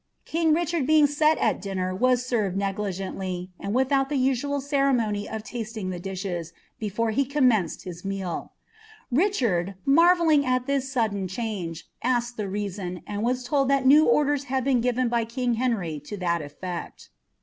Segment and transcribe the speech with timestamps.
[0.21, 5.91] * bchard being eet at dinner was served negligently, and without (■1 ceremony of lasting
[5.91, 8.49] the dishes, before he commenced his ftichonl,
[9.85, 14.81] marvelling at this sudden change, asked the reason, and ll that new orders had been
[14.81, 17.09] given by king Henry to that efTecl.